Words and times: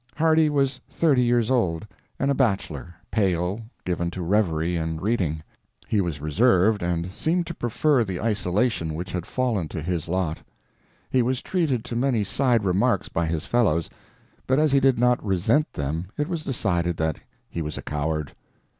Hardy 0.15 0.49
was 0.49 0.81
thirty 0.89 1.21
years 1.21 1.51
old, 1.51 1.85
and 2.17 2.31
a 2.31 2.33
bachelor; 2.33 2.95
pale, 3.11 3.61
given 3.85 4.09
to 4.09 4.23
reverie 4.23 4.75
and 4.75 4.99
reading. 4.99 5.43
He 5.87 6.01
was 6.01 6.19
reserved, 6.19 6.81
and 6.81 7.11
seemed 7.11 7.45
to 7.45 7.53
prefer 7.53 8.03
the 8.03 8.19
isolation 8.19 8.95
which 8.95 9.11
had 9.11 9.27
fallen 9.27 9.67
to 9.67 9.79
his 9.83 10.07
lot. 10.07 10.39
He 11.11 11.21
was 11.21 11.43
treated 11.43 11.85
to 11.85 11.95
many 11.95 12.23
side 12.23 12.63
remarks 12.63 13.09
by 13.09 13.27
his 13.27 13.45
fellows, 13.45 13.91
but 14.47 14.57
as 14.57 14.71
he 14.71 14.79
did 14.79 14.97
not 14.97 15.23
resent 15.23 15.71
them 15.73 16.07
it 16.17 16.27
was 16.27 16.43
decided 16.43 16.97
that 16.97 17.17
he 17.47 17.61
was 17.61 17.77
a 17.77 17.83
coward. 17.83 18.33